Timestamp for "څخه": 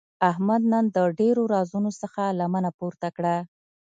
2.01-2.21